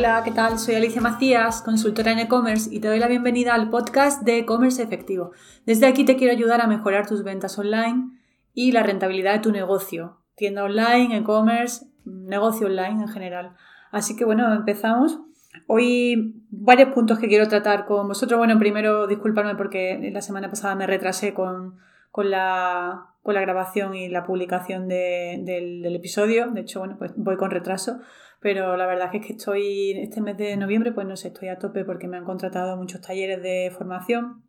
Hola, 0.00 0.22
¿qué 0.24 0.30
tal? 0.30 0.58
Soy 0.58 0.76
Alicia 0.76 1.02
Macías, 1.02 1.60
consultora 1.60 2.12
en 2.12 2.20
e-commerce 2.20 2.74
y 2.74 2.80
te 2.80 2.88
doy 2.88 2.98
la 2.98 3.06
bienvenida 3.06 3.52
al 3.52 3.68
podcast 3.68 4.22
de 4.22 4.38
e-commerce 4.38 4.82
efectivo. 4.82 5.32
Desde 5.66 5.86
aquí 5.86 6.06
te 6.06 6.16
quiero 6.16 6.32
ayudar 6.32 6.62
a 6.62 6.66
mejorar 6.66 7.06
tus 7.06 7.22
ventas 7.22 7.58
online 7.58 8.08
y 8.54 8.72
la 8.72 8.82
rentabilidad 8.82 9.34
de 9.34 9.40
tu 9.40 9.52
negocio, 9.52 10.16
tienda 10.36 10.64
online, 10.64 11.18
e-commerce, 11.18 11.84
negocio 12.06 12.68
online 12.68 13.02
en 13.02 13.08
general. 13.08 13.56
Así 13.92 14.16
que 14.16 14.24
bueno, 14.24 14.50
empezamos. 14.54 15.20
Hoy 15.66 16.46
varios 16.48 16.94
puntos 16.94 17.18
que 17.18 17.28
quiero 17.28 17.46
tratar 17.48 17.84
con 17.84 18.08
vosotros. 18.08 18.38
Bueno, 18.38 18.58
primero 18.58 19.06
disculparme 19.06 19.54
porque 19.54 20.10
la 20.14 20.22
semana 20.22 20.48
pasada 20.48 20.76
me 20.76 20.86
retrasé 20.86 21.34
con, 21.34 21.76
la, 22.16 23.06
grabación 23.22 23.94
y 23.94 24.08
la 24.08 24.24
publicación 24.24 24.88
del, 24.88 25.44
del, 25.44 25.94
episodio. 25.94 26.50
De 26.52 26.62
hecho, 26.62 26.78
bueno, 26.78 26.96
pues 26.96 27.12
voy 27.16 27.36
con 27.36 27.50
retraso 27.50 28.00
pero 28.40 28.76
la 28.76 28.86
verdad 28.86 29.14
es 29.14 29.26
que 29.26 29.34
estoy, 29.34 29.92
este 29.92 30.20
mes 30.20 30.36
de 30.36 30.56
noviembre, 30.56 30.92
pues 30.92 31.06
no 31.06 31.16
sé, 31.16 31.28
estoy 31.28 31.48
a 31.48 31.58
tope 31.58 31.84
porque 31.84 32.08
me 32.08 32.16
han 32.16 32.24
contratado 32.24 32.76
muchos 32.76 33.00
talleres 33.00 33.42
de 33.42 33.70
formación 33.76 34.42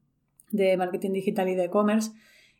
de 0.50 0.78
marketing 0.78 1.12
digital 1.12 1.50
y 1.50 1.56
de 1.56 1.66
e-commerce 1.66 2.12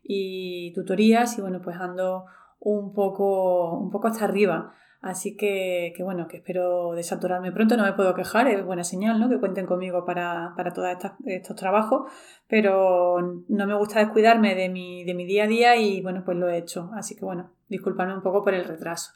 y 0.02 0.72
tutorías 0.74 1.38
y 1.38 1.40
bueno, 1.40 1.60
pues 1.62 1.76
ando 1.76 2.26
un 2.58 2.92
poco, 2.92 3.78
un 3.78 3.90
poco 3.90 4.08
hasta 4.08 4.24
arriba. 4.24 4.74
Así 5.00 5.36
que, 5.36 5.92
que, 5.96 6.04
bueno, 6.04 6.28
que 6.28 6.36
espero 6.36 6.92
desaturarme 6.92 7.50
pronto, 7.50 7.76
no 7.76 7.82
me 7.82 7.94
puedo 7.94 8.14
quejar, 8.14 8.46
es 8.46 8.64
buena 8.64 8.84
señal, 8.84 9.18
¿no? 9.18 9.28
Que 9.28 9.40
cuenten 9.40 9.66
conmigo 9.66 10.04
para, 10.04 10.52
para 10.56 10.72
todos 10.72 10.88
estos 11.24 11.56
trabajos, 11.56 12.08
pero 12.46 13.42
no 13.48 13.66
me 13.66 13.74
gusta 13.74 13.98
descuidarme 13.98 14.54
de 14.54 14.68
mi, 14.68 15.02
de 15.02 15.14
mi 15.14 15.26
día 15.26 15.44
a 15.44 15.48
día 15.48 15.76
y 15.76 16.02
bueno, 16.02 16.22
pues 16.24 16.36
lo 16.36 16.48
he 16.48 16.56
hecho. 16.56 16.92
Así 16.94 17.16
que 17.16 17.24
bueno, 17.24 17.50
disculpadme 17.68 18.14
un 18.14 18.22
poco 18.22 18.44
por 18.44 18.54
el 18.54 18.64
retraso. 18.64 19.12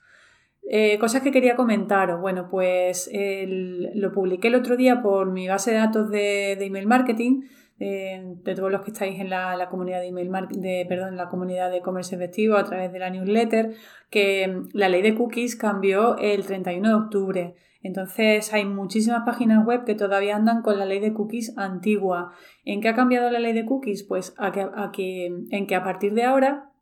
Eh, 0.69 0.99
cosas 0.99 1.23
que 1.23 1.31
quería 1.31 1.55
comentaros. 1.57 2.21
Bueno, 2.21 2.49
pues 2.51 3.11
lo 3.13 4.13
publiqué 4.13 4.49
el 4.49 4.57
otro 4.57 4.77
día 4.77 5.01
por 5.03 5.31
mi 5.31 5.47
base 5.49 5.71
de 5.73 5.77
datos 5.79 6.11
de, 6.11 6.53
email 6.53 6.87
marketing, 6.87 7.43
de, 7.79 8.55
todos 8.57 8.73
los 8.73 8.83
que 8.83 8.91
estáis 8.91 9.21
en 9.21 9.31
la, 9.31 9.69
comunidad 9.71 10.01
de 10.01 10.09
email 10.09 10.31
de, 10.51 10.85
perdón, 10.89 11.17
la 11.17 11.29
comunidad 11.29 11.71
de 11.71 11.83
comercio 11.83 12.17
efectivo 12.17 12.57
a 12.57 12.65
través 12.65 12.93
de 12.93 12.99
la 12.99 13.11
newsletter, 13.11 13.75
que 14.11 14.49
mm, 14.49 14.69
la 14.73 14.89
ley 14.89 15.03
de 15.03 15.15
cookies 15.15 15.57
cambió 15.57 16.17
el 16.19 16.45
31 16.45 16.89
de 16.89 16.95
octubre. 16.95 17.55
Entonces 17.83 18.53
hay 18.53 18.65
muchísimas 18.65 19.23
páginas 19.25 19.65
web 19.65 19.85
que 19.85 19.95
todavía 19.95 20.35
andan 20.35 20.63
con 20.63 20.79
la 20.79 20.85
ley 20.85 20.99
de 20.99 21.15
cookies 21.15 21.57
antigua. 21.57 22.33
¿En 22.65 22.81
qué 22.81 22.89
ha 22.89 22.95
cambiado 22.97 23.31
la 23.31 23.39
ley 23.39 23.53
de 23.53 23.65
cookies? 23.65 24.03
Pues 24.03 24.35
a 24.39 24.51
que, 24.91 25.27
en 25.51 25.67
que 25.69 25.75
a 25.77 25.85
partir 25.85 26.13
de 26.15 26.25
ahora 26.25 26.73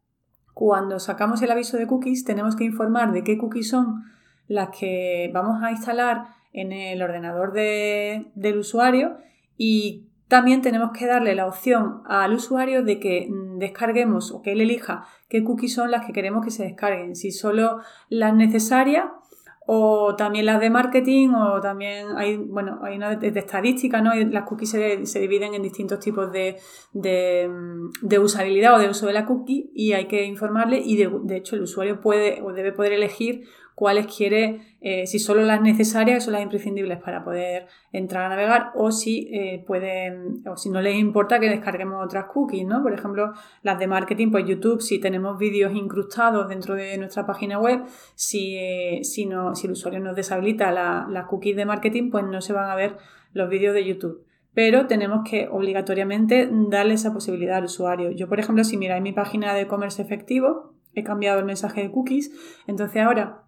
cuando 0.55 1.01
sacamos 1.01 1.43
el 1.43 1.51
aviso 1.51 1.77
de 1.77 1.87
cookies, 1.87 2.25
tenemos 2.25 2.57
que 2.57 2.65
informar 2.65 3.13
de 3.13 3.25
qué 3.25 3.37
cookies 3.37 3.69
son 3.69 4.05
las 4.47 4.71
que 4.71 5.31
vamos 5.35 5.63
a 5.63 5.73
instalar 5.73 6.29
en 6.53 6.73
el 6.73 7.03
ordenador 7.03 7.53
del 7.53 8.59
usuario 8.59 9.19
y 9.59 10.07
también 10.29 10.63
tenemos 10.63 10.93
que 10.93 11.07
darle 11.07 11.35
la 11.35 11.47
opción 11.47 12.03
al 12.07 12.35
usuario 12.35 12.83
de 12.83 13.01
que 13.01 13.29
descarguemos 13.57 14.33
o 14.33 14.43
que 14.43 14.53
él 14.53 14.61
elija 14.61 15.07
qué 15.29 15.43
cookies 15.43 15.75
son 15.75 15.91
las 15.91 16.07
que 16.07 16.13
queremos 16.13 16.45
que 16.45 16.51
se 16.51 16.65
descarguen, 16.65 17.17
si 17.17 17.33
solo 17.33 17.81
las 18.09 18.35
necesarias 18.35 19.07
o 19.67 20.15
también 20.17 20.47
las 20.47 20.61
de 20.61 20.69
marketing 20.69 21.31
o 21.31 21.61
también 21.61 22.09
hay, 22.17 22.37
bueno, 22.37 22.81
hay 22.83 22.97
una 22.97 23.17
de, 23.17 23.39
estadística, 23.39 24.03
¿no? 24.03 24.15
Las 24.15 24.45
cookies 24.45 24.71
se, 24.71 25.21
dividen 25.21 25.55
en 25.55 25.63
distintos 25.63 26.01
tipos 26.01 26.31
de, 26.33 26.57
de, 26.93 28.19
usabilidad 28.19 28.75
o 28.75 28.79
de 28.79 28.89
uso 28.91 29.07
de 29.07 29.15
la 29.15 29.25
cookie 29.25 29.71
y 29.75 29.93
hay 29.93 30.07
que 30.07 30.25
informarle 30.25 30.83
y 30.85 30.97
de, 30.97 31.11
de 31.23 31.37
hecho 31.37 31.57
el 31.57 31.63
usuario 31.63 32.01
puede 32.01 32.43
o 32.43 32.53
debe 32.53 32.73
poder 32.73 32.93
elegir 32.93 33.45
cuáles 33.75 34.07
quiere, 34.07 34.61
eh, 34.81 35.07
si 35.07 35.19
solo 35.19 35.43
las 35.43 35.61
necesarias, 35.61 36.25
son 36.25 36.35
las 36.35 36.43
imprescindibles 36.43 36.99
para 36.99 37.25
poder 37.25 37.67
entrar 37.93 38.25
a 38.25 38.29
navegar, 38.29 38.71
o 38.75 38.93
si 38.93 39.29
eh, 39.33 39.65
pueden, 39.67 40.47
o 40.47 40.57
si 40.57 40.71
no 40.71 40.81
les 40.81 40.97
importa 40.97 41.41
que 41.41 41.49
descarguemos 41.49 42.05
otras 42.05 42.27
cookies, 42.27 42.67
¿no? 42.67 42.83
Por 42.83 42.93
ejemplo, 42.93 43.33
las 43.63 43.79
de 43.79 43.87
marketing, 43.87 44.31
pues 44.31 44.47
YouTube, 44.47 44.81
si 44.81 45.01
tenemos 45.01 45.39
vídeos 45.39 45.75
incrustados 45.75 46.49
dentro 46.49 46.75
de 46.75 46.97
nuestra 46.99 47.27
página 47.27 47.59
web, 47.59 47.83
si, 48.15 48.57
eh, 48.57 49.01
si, 49.03 49.27
no, 49.27 49.55
si 49.55 49.67
el 49.67 49.73
usuario 49.73 50.01
nos 50.01 50.15
deshabilita 50.15 50.71
las 50.73 51.27
cookies 51.27 51.57
de 51.57 51.65
marketing, 51.65 52.11
pues 52.11 52.25
no 52.25 52.41
se 52.41 52.53
van 52.53 52.71
a 52.71 52.77
ver 52.77 52.97
los 53.33 53.49
vídeos 53.49 53.75
de 53.75 53.85
YouTube 53.85 54.25
pero 54.55 54.87
tenemos 54.87 55.29
que 55.29 55.49
obligatoriamente 55.49 56.49
darle 56.69 56.95
esa 56.95 57.13
posibilidad 57.13 57.57
al 57.57 57.65
usuario. 57.65 58.13
Yo, 58.13 58.29
por 58.29 58.39
ejemplo, 58.39 58.63
si 58.63 58.77
miráis 58.77 59.03
mi 59.03 59.13
página 59.13 59.53
de 59.53 59.63
e-commerce 59.63 60.01
efectivo, 60.01 60.75
he 60.95 61.03
cambiado 61.03 61.41
el 61.41 61.45
mensaje 61.45 61.83
de 61.83 61.91
cookies, 61.91 62.31
entonces 62.69 63.03
ahora 63.03 63.44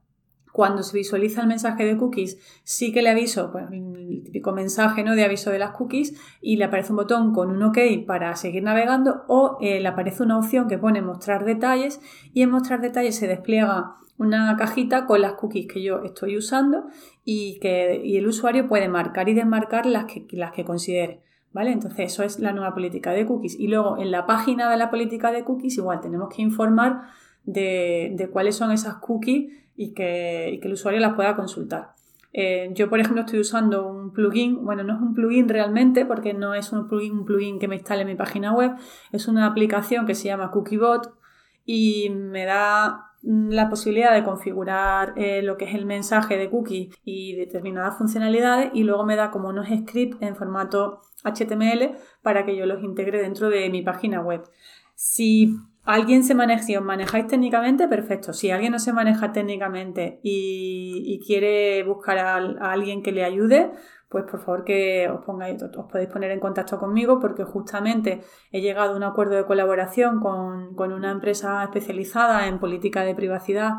cuando 0.56 0.82
se 0.82 0.96
visualiza 0.96 1.42
el 1.42 1.48
mensaje 1.48 1.84
de 1.84 1.98
cookies, 1.98 2.38
sí 2.64 2.90
que 2.90 3.02
le 3.02 3.10
aviso, 3.10 3.52
pues, 3.52 3.66
el 3.70 4.22
típico 4.24 4.52
mensaje 4.52 5.04
¿no? 5.04 5.14
de 5.14 5.22
aviso 5.22 5.50
de 5.50 5.58
las 5.58 5.72
cookies, 5.72 6.18
y 6.40 6.56
le 6.56 6.64
aparece 6.64 6.92
un 6.92 6.96
botón 6.96 7.34
con 7.34 7.50
un 7.50 7.62
OK 7.62 7.76
para 8.06 8.34
seguir 8.36 8.62
navegando, 8.62 9.24
o 9.28 9.58
eh, 9.60 9.80
le 9.80 9.88
aparece 9.88 10.22
una 10.22 10.38
opción 10.38 10.66
que 10.66 10.78
pone 10.78 11.02
mostrar 11.02 11.44
detalles, 11.44 12.00
y 12.32 12.40
en 12.40 12.48
mostrar 12.48 12.80
detalles 12.80 13.16
se 13.16 13.26
despliega 13.26 13.96
una 14.16 14.56
cajita 14.56 15.04
con 15.04 15.20
las 15.20 15.34
cookies 15.34 15.66
que 15.66 15.82
yo 15.82 16.02
estoy 16.04 16.38
usando 16.38 16.86
y 17.22 17.58
que 17.60 18.16
el 18.16 18.26
usuario 18.26 18.66
puede 18.66 18.88
marcar 18.88 19.28
y 19.28 19.34
desmarcar 19.34 19.84
las 19.84 20.06
que, 20.06 20.26
las 20.30 20.52
que 20.52 20.64
considere. 20.64 21.20
¿Vale? 21.52 21.72
Entonces, 21.72 22.12
eso 22.12 22.22
es 22.22 22.38
la 22.38 22.52
nueva 22.52 22.72
política 22.72 23.12
de 23.12 23.26
cookies. 23.26 23.60
Y 23.60 23.68
luego 23.68 23.98
en 23.98 24.10
la 24.10 24.24
página 24.24 24.70
de 24.70 24.78
la 24.78 24.90
política 24.90 25.32
de 25.32 25.44
cookies, 25.44 25.76
igual 25.76 26.00
tenemos 26.00 26.34
que 26.34 26.40
informar 26.40 27.02
de, 27.44 28.12
de 28.14 28.28
cuáles 28.30 28.56
son 28.56 28.72
esas 28.72 28.96
cookies 28.96 29.65
y 29.76 29.92
que, 29.92 30.60
el 30.62 30.72
usuario 30.72 31.00
las 31.00 31.14
pueda 31.14 31.36
consultar. 31.36 31.94
Eh, 32.32 32.70
yo, 32.74 32.90
por 32.90 33.00
ejemplo, 33.00 33.22
estoy 33.22 33.40
usando 33.40 33.86
un 33.86 34.12
plugin, 34.12 34.64
bueno, 34.64 34.84
no 34.84 34.94
es 34.94 35.00
un 35.00 35.14
plugin 35.14 35.48
realmente 35.48 36.04
porque 36.04 36.34
no 36.34 36.54
es 36.54 36.72
un 36.72 36.86
plugin, 36.88 37.12
un 37.12 37.24
plugin 37.24 37.58
que 37.58 37.68
me 37.68 37.76
instale 37.76 38.02
en 38.02 38.08
mi 38.08 38.14
página 38.14 38.52
web, 38.52 38.72
es 39.12 39.26
una 39.26 39.46
aplicación 39.46 40.06
que 40.06 40.14
se 40.14 40.28
llama 40.28 40.50
CookieBot 40.50 41.14
y 41.64 42.10
me 42.10 42.44
da 42.44 43.06
la 43.26 43.68
posibilidad 43.68 44.14
de 44.14 44.22
configurar 44.22 45.14
eh, 45.16 45.42
lo 45.42 45.56
que 45.56 45.64
es 45.64 45.74
el 45.74 45.84
mensaje 45.84 46.36
de 46.36 46.48
cookie 46.48 46.90
y 47.04 47.34
determinadas 47.34 47.98
funcionalidades 47.98 48.70
y 48.72 48.84
luego 48.84 49.04
me 49.04 49.16
da 49.16 49.32
como 49.32 49.48
unos 49.48 49.66
scripts 49.66 50.22
en 50.22 50.36
formato 50.36 51.00
HTML 51.24 51.96
para 52.22 52.46
que 52.46 52.56
yo 52.56 52.66
los 52.66 52.84
integre 52.84 53.20
dentro 53.20 53.50
de 53.50 53.68
mi 53.68 53.82
página 53.82 54.20
web. 54.20 54.44
Si 54.94 55.56
alguien 55.86 56.24
se 56.24 56.34
maneja, 56.34 56.62
si 56.62 56.76
os 56.76 56.84
manejáis 56.84 57.26
técnicamente, 57.28 57.88
perfecto. 57.88 58.32
Si 58.32 58.50
alguien 58.50 58.72
no 58.72 58.78
se 58.78 58.92
maneja 58.92 59.32
técnicamente 59.32 60.20
y, 60.22 61.20
quiere 61.26 61.82
buscar 61.84 62.18
a, 62.18 62.36
alguien 62.72 63.02
que 63.02 63.12
le 63.12 63.24
ayude, 63.24 63.72
pues 64.08 64.24
por 64.30 64.40
favor 64.40 64.64
que 64.64 65.08
os 65.08 65.24
pongáis, 65.24 65.62
os 65.62 65.86
podéis 65.90 66.10
poner 66.10 66.30
en 66.30 66.40
contacto 66.40 66.78
conmigo 66.78 67.18
porque 67.20 67.44
justamente 67.44 68.22
he 68.52 68.60
llegado 68.60 68.92
a 68.92 68.96
un 68.96 69.02
acuerdo 69.02 69.36
de 69.36 69.46
colaboración 69.46 70.20
con, 70.20 70.74
con 70.74 70.92
una 70.92 71.10
empresa 71.10 71.62
especializada 71.64 72.46
en 72.46 72.58
política 72.58 73.02
de 73.02 73.14
privacidad 73.14 73.74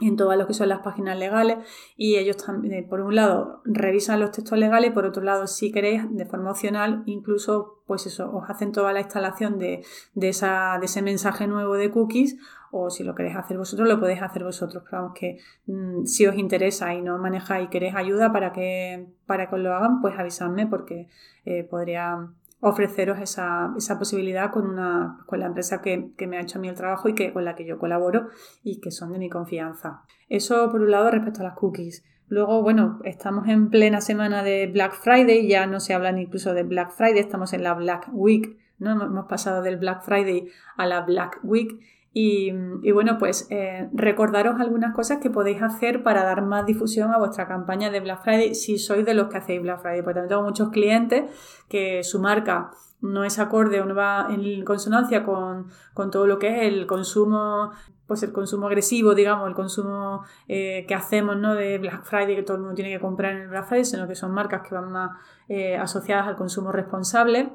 en 0.00 0.16
todas 0.16 0.38
lo 0.38 0.46
que 0.46 0.54
son 0.54 0.68
las 0.68 0.80
páginas 0.80 1.18
legales 1.18 1.58
y 1.96 2.16
ellos 2.16 2.36
también, 2.36 2.74
eh, 2.74 2.86
por 2.88 3.00
un 3.00 3.16
lado, 3.16 3.62
revisan 3.64 4.20
los 4.20 4.30
textos 4.30 4.58
legales 4.58 4.92
por 4.92 5.04
otro 5.04 5.22
lado, 5.22 5.46
si 5.46 5.72
queréis, 5.72 6.02
de 6.10 6.24
forma 6.24 6.50
opcional, 6.50 7.02
incluso, 7.06 7.82
pues 7.86 8.06
eso, 8.06 8.30
os 8.32 8.48
hacen 8.48 8.72
toda 8.72 8.92
la 8.92 9.00
instalación 9.00 9.58
de, 9.58 9.84
de, 10.14 10.28
esa, 10.28 10.76
de 10.78 10.86
ese 10.86 11.02
mensaje 11.02 11.46
nuevo 11.46 11.74
de 11.74 11.90
cookies 11.90 12.36
o 12.70 12.90
si 12.90 13.02
lo 13.02 13.14
queréis 13.14 13.36
hacer 13.36 13.58
vosotros, 13.58 13.88
lo 13.88 13.98
podéis 13.98 14.22
hacer 14.22 14.44
vosotros. 14.44 14.82
Pero 14.84 15.02
vamos 15.02 15.18
que 15.18 15.40
mm, 15.66 16.04
si 16.04 16.26
os 16.26 16.36
interesa 16.36 16.94
y 16.94 17.02
no 17.02 17.18
manejáis 17.18 17.66
y 17.66 17.70
queréis 17.70 17.94
ayuda 17.94 18.32
para 18.32 18.52
que, 18.52 19.08
para 19.26 19.48
que 19.48 19.56
os 19.56 19.60
lo 19.60 19.74
hagan, 19.74 20.00
pues 20.00 20.18
avisadme 20.18 20.66
porque 20.66 21.08
eh, 21.44 21.64
podría 21.64 22.28
ofreceros 22.60 23.20
esa, 23.20 23.72
esa 23.76 23.98
posibilidad 23.98 24.50
con, 24.50 24.66
una, 24.66 25.18
con 25.26 25.40
la 25.40 25.46
empresa 25.46 25.80
que, 25.80 26.10
que, 26.16 26.26
me 26.26 26.38
ha 26.38 26.40
hecho 26.40 26.58
a 26.58 26.60
mí 26.60 26.68
el 26.68 26.74
trabajo 26.74 27.08
y 27.08 27.14
que, 27.14 27.32
con 27.32 27.44
la 27.44 27.54
que 27.54 27.64
yo 27.64 27.78
colaboro 27.78 28.28
y 28.62 28.80
que 28.80 28.90
son 28.90 29.12
de 29.12 29.18
mi 29.18 29.30
confianza. 29.30 30.02
Eso 30.28 30.70
por 30.70 30.80
un 30.80 30.90
lado 30.90 31.10
respecto 31.10 31.40
a 31.40 31.44
las 31.44 31.54
cookies. 31.54 32.04
Luego, 32.28 32.62
bueno, 32.62 33.00
estamos 33.04 33.48
en 33.48 33.70
plena 33.70 34.00
semana 34.00 34.42
de 34.42 34.66
Black 34.66 34.92
Friday, 34.94 35.48
ya 35.48 35.66
no 35.66 35.80
se 35.80 35.94
habla 35.94 36.12
ni 36.12 36.22
incluso 36.22 36.52
de 36.52 36.62
Black 36.62 36.90
Friday, 36.90 37.20
estamos 37.20 37.54
en 37.54 37.62
la 37.62 37.72
Black 37.74 38.08
Week, 38.12 38.58
¿no? 38.78 39.02
Hemos 39.02 39.26
pasado 39.26 39.62
del 39.62 39.78
Black 39.78 40.02
Friday 40.02 40.48
a 40.76 40.86
la 40.86 41.00
Black 41.02 41.40
Week 41.42 41.80
y, 42.20 42.90
bueno, 42.90 43.16
pues 43.16 43.46
eh, 43.50 43.88
recordaros 43.92 44.60
algunas 44.60 44.92
cosas 44.92 45.18
que 45.18 45.30
podéis 45.30 45.62
hacer 45.62 46.02
para 46.02 46.24
dar 46.24 46.42
más 46.42 46.66
difusión 46.66 47.12
a 47.12 47.18
vuestra 47.18 47.46
campaña 47.46 47.90
de 47.90 48.00
Black 48.00 48.24
Friday 48.24 48.56
si 48.56 48.76
sois 48.76 49.04
de 49.04 49.14
los 49.14 49.28
que 49.28 49.38
hacéis 49.38 49.62
Black 49.62 49.80
Friday. 49.82 50.02
Porque 50.02 50.14
también 50.14 50.30
tengo 50.30 50.42
muchos 50.42 50.70
clientes 50.70 51.30
que 51.68 52.02
su 52.02 52.18
marca 52.18 52.72
no 53.00 53.22
es 53.22 53.38
acorde 53.38 53.80
o 53.80 53.84
no 53.84 53.94
va 53.94 54.26
en 54.30 54.64
consonancia 54.64 55.24
con, 55.24 55.68
todo 56.10 56.26
lo 56.26 56.40
que 56.40 56.48
es 56.48 56.72
el 56.72 56.86
consumo 56.88 57.70
pues 58.08 58.22
el 58.22 58.32
consumo 58.32 58.66
agresivo, 58.68 59.14
digamos, 59.14 59.46
el 59.46 59.54
consumo 59.54 60.24
eh, 60.48 60.86
que 60.88 60.94
hacemos 60.94 61.36
¿no? 61.36 61.54
de 61.54 61.76
Black 61.76 62.04
Friday, 62.04 62.34
que 62.34 62.42
todo 62.42 62.56
el 62.56 62.62
mundo 62.62 62.74
tiene 62.74 62.90
que 62.90 63.00
comprar 63.00 63.32
en 63.32 63.42
el 63.42 63.48
Black 63.48 63.66
Friday, 63.66 63.84
sino 63.84 64.08
que 64.08 64.14
son 64.14 64.32
marcas 64.32 64.62
que 64.66 64.74
van 64.74 64.90
más 64.90 65.10
eh, 65.48 65.76
asociadas 65.76 66.26
al 66.26 66.36
consumo 66.36 66.72
responsable 66.72 67.52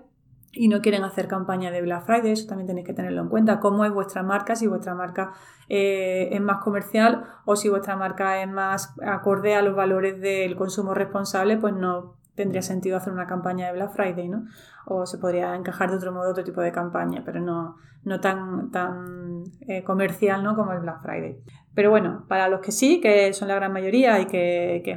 y 0.54 0.68
no 0.68 0.82
quieren 0.82 1.04
hacer 1.04 1.28
campaña 1.28 1.72
de 1.72 1.82
Black 1.82 2.06
Friday, 2.06 2.32
eso 2.32 2.48
también 2.48 2.68
tenéis 2.68 2.86
que 2.86 2.94
tenerlo 2.94 3.22
en 3.22 3.30
cuenta. 3.30 3.60
¿Cómo 3.60 3.86
es 3.86 3.92
vuestra 3.92 4.24
marca? 4.24 4.56
Si 4.56 4.68
vuestra 4.68 4.94
marca 4.94 5.34
eh, 5.68 6.30
es 6.32 6.42
más 6.42 6.64
comercial 6.64 7.26
o 7.46 7.56
si 7.56 7.70
vuestra 7.70 7.96
marca 7.96 8.42
es 8.42 8.50
más 8.50 8.96
acorde 9.06 9.56
a 9.56 9.62
los 9.62 9.76
valores 9.76 10.22
del 10.22 10.56
consumo 10.56 10.94
responsable, 10.94 11.58
pues 11.58 11.74
no 11.74 12.16
tendría 12.36 12.62
sentido 12.62 12.98
hacer 12.98 13.14
una 13.14 13.28
campaña 13.28 13.68
de 13.68 13.74
Black 13.74 13.92
Friday, 13.94 14.30
¿no? 14.30 14.46
O 14.86 15.06
se 15.06 15.18
podría 15.18 15.56
encajar 15.56 15.90
de 15.90 15.98
otro 15.98 16.12
modo 16.12 16.32
otro 16.32 16.44
tipo 16.44 16.62
de 16.62 16.72
campaña, 16.72 17.24
pero 17.26 17.40
no, 17.40 17.78
no 18.06 18.20
tan, 18.20 18.72
tan 18.72 19.44
eh, 19.62 19.84
comercial 19.84 20.44
¿no? 20.44 20.56
como 20.56 20.74
el 20.74 20.80
Black 20.80 21.02
Friday. 21.02 21.40
Pero 21.74 21.90
bueno, 21.90 22.26
para 22.28 22.50
los 22.50 22.60
que 22.60 22.72
sí, 22.72 23.02
que 23.02 23.34
son 23.34 23.48
la 23.48 23.56
gran 23.56 23.74
mayoría 23.74 24.20
y 24.20 24.28
que, 24.28 24.82
que 24.86 24.96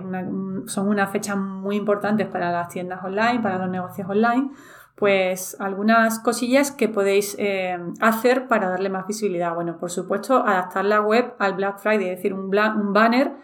son 0.66 0.88
unas 0.88 1.10
fechas 1.10 1.36
muy 1.36 1.76
importantes 1.76 2.26
para 2.26 2.50
las 2.50 2.68
tiendas 2.68 3.02
online, 3.02 3.40
para 3.40 3.58
los 3.58 3.70
negocios 3.70 4.08
online, 4.08 4.50
pues 4.96 5.56
algunas 5.60 6.18
cosillas 6.20 6.72
que 6.72 6.88
podéis 6.88 7.36
eh, 7.38 7.78
hacer 8.00 8.48
para 8.48 8.70
darle 8.70 8.88
más 8.88 9.06
visibilidad. 9.06 9.54
Bueno, 9.54 9.78
por 9.78 9.90
supuesto, 9.90 10.36
adaptar 10.38 10.86
la 10.86 11.02
web 11.02 11.34
al 11.38 11.54
Black 11.54 11.78
Friday, 11.78 12.08
es 12.08 12.16
decir, 12.16 12.32
un, 12.32 12.46
un 12.46 12.92
banner 12.94 13.34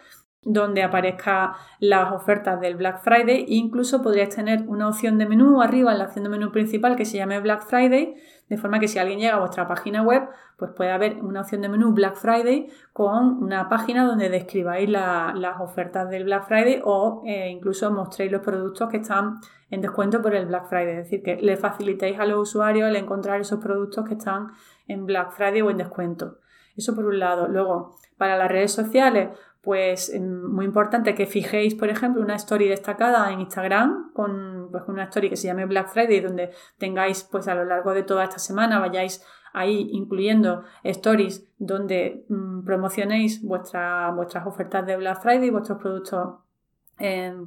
donde 0.45 0.83
aparezca 0.83 1.55
las 1.79 2.13
ofertas 2.13 2.61
del 2.61 2.77
Black 2.77 3.03
Friday. 3.03 3.45
E 3.49 3.55
incluso 3.55 4.03
podríais 4.03 4.35
tener 4.35 4.65
una 4.67 4.89
opción 4.89 5.19
de 5.19 5.27
menú 5.27 5.63
arriba 5.63 5.93
en 5.93 5.99
la 5.99 6.05
opción 6.05 6.25
de 6.25 6.31
menú 6.31 6.51
principal 6.51 6.97
que 6.97 7.05
se 7.05 7.19
llame 7.19 7.41
Black 7.41 7.63
Friday 7.63 8.17
de 8.53 8.59
forma 8.59 8.79
que 8.79 8.87
si 8.87 8.99
alguien 8.99 9.19
llega 9.19 9.37
a 9.37 9.41
vuestra 9.41 9.67
página 9.67 10.03
web 10.03 10.29
pues 10.59 10.73
puede 10.73 10.91
haber 10.91 11.25
una 11.25 11.41
opción 11.41 11.63
de 11.63 11.71
menú 11.71 11.95
Black 11.95 12.17
Friday 12.17 12.69
con 12.93 13.43
una 13.43 13.71
página 13.71 14.05
donde 14.05 14.29
describáis 14.29 14.91
las 14.91 15.59
ofertas 15.59 16.11
del 16.11 16.25
Black 16.25 16.47
Friday 16.47 16.83
o 16.85 17.23
eh, 17.25 17.49
incluso 17.49 17.91
mostréis 17.91 18.31
los 18.31 18.43
productos 18.43 18.91
que 18.91 18.99
están 18.99 19.41
en 19.71 19.81
descuento 19.81 20.21
por 20.21 20.35
el 20.35 20.45
Black 20.45 20.67
Friday. 20.67 20.99
Es 20.99 21.05
decir 21.05 21.23
que 21.23 21.37
le 21.37 21.57
facilitéis 21.57 22.21
a 22.21 22.27
los 22.27 22.51
usuarios 22.51 22.91
el 22.91 22.97
encontrar 22.97 23.41
esos 23.41 23.59
productos 23.59 24.07
que 24.07 24.15
están 24.15 24.49
en 24.87 25.07
Black 25.07 25.31
Friday 25.31 25.63
o 25.63 25.71
en 25.71 25.79
descuento 25.79 26.37
eso 26.77 26.95
por 26.95 27.05
un 27.05 27.19
lado 27.19 27.49
luego 27.49 27.97
para 28.17 28.37
las 28.37 28.51
redes 28.51 28.73
sociales 28.73 29.31
pues 29.63 30.13
em, 30.13 30.43
muy 30.51 30.65
importante 30.65 31.15
que 31.15 31.27
fijéis, 31.27 31.75
por 31.75 31.89
ejemplo, 31.89 32.21
una 32.21 32.35
story 32.35 32.69
destacada 32.69 33.33
en 33.33 33.41
Instagram 33.41 34.13
con 34.13 34.69
pues, 34.73 34.83
una 34.89 35.05
story 35.05 35.31
que 35.31 35.37
se 35.37 35.47
llame 35.47 35.67
Black 35.67 35.89
Friday, 35.89 36.21
donde 36.21 36.51
tengáis 36.79 37.23
pues 37.23 37.47
a 37.47 37.55
lo 37.55 37.65
largo 37.65 37.95
de 37.95 38.03
toda 38.03 38.25
esta 38.25 38.41
semana 38.41 38.81
vayáis 38.81 39.25
ahí 39.53 39.89
incluyendo 39.93 40.65
stories 40.83 41.47
donde 41.59 42.25
mm, 42.29 42.65
promocionéis 42.65 43.43
vuestras 43.43 44.47
ofertas 44.47 44.85
de 44.85 44.97
Black 44.97 45.23
Friday, 45.23 45.51
vuestros 45.51 45.79
productos 45.79 46.35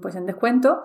pues 0.01 0.15
en 0.15 0.25
descuento. 0.25 0.83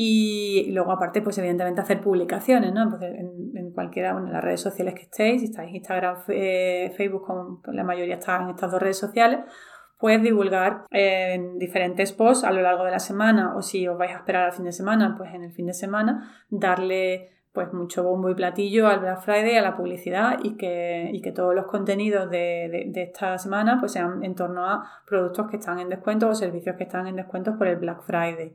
Y 0.00 0.70
luego, 0.70 0.92
aparte, 0.92 1.22
pues 1.22 1.38
evidentemente 1.38 1.80
hacer 1.80 2.00
publicaciones, 2.00 2.72
¿no? 2.72 2.88
Pues, 2.88 3.02
en, 3.02 3.72
cualquiera, 3.72 4.12
bueno, 4.12 4.28
en 4.28 4.32
las 4.32 4.44
redes 4.44 4.60
sociales 4.60 4.94
que 4.94 5.02
estéis, 5.02 5.40
si 5.40 5.46
estáis 5.48 5.74
Instagram, 5.74 6.18
eh, 6.28 6.92
Facebook, 6.96 7.26
con, 7.26 7.60
pues, 7.62 7.74
la 7.74 7.82
mayoría 7.82 8.14
están 8.14 8.44
en 8.44 8.50
estas 8.50 8.70
dos 8.70 8.80
redes 8.80 8.96
sociales, 8.96 9.40
pues 9.98 10.22
divulgar 10.22 10.84
en 10.92 11.58
diferentes 11.58 12.12
posts 12.12 12.44
a 12.44 12.52
lo 12.52 12.62
largo 12.62 12.84
de 12.84 12.92
la 12.92 13.00
semana 13.00 13.56
o 13.56 13.62
si 13.62 13.88
os 13.88 13.98
vais 13.98 14.12
a 14.12 14.18
esperar 14.18 14.44
al 14.44 14.52
fin 14.52 14.66
de 14.66 14.72
semana, 14.72 15.16
pues 15.18 15.34
en 15.34 15.42
el 15.42 15.52
fin 15.52 15.66
de 15.66 15.74
semana 15.74 16.44
darle 16.48 17.30
pues 17.52 17.72
mucho 17.72 18.04
bombo 18.04 18.30
y 18.30 18.36
platillo 18.36 18.86
al 18.86 19.00
Black 19.00 19.22
Friday, 19.22 19.56
a 19.56 19.62
la 19.62 19.76
publicidad 19.76 20.38
y 20.44 20.56
que, 20.56 21.10
y 21.12 21.20
que 21.22 21.32
todos 21.32 21.56
los 21.56 21.66
contenidos 21.66 22.30
de, 22.30 22.92
esta 22.94 23.36
semana 23.36 23.78
pues 23.80 23.90
sean 23.90 24.22
en 24.22 24.36
torno 24.36 24.64
a 24.64 24.88
productos 25.04 25.50
que 25.50 25.56
están 25.56 25.80
en 25.80 25.88
descuento 25.88 26.28
o 26.28 26.36
servicios 26.36 26.76
que 26.76 26.84
están 26.84 27.08
en 27.08 27.16
descuento 27.16 27.58
por 27.58 27.66
el 27.66 27.78
Black 27.78 28.02
Friday. 28.02 28.54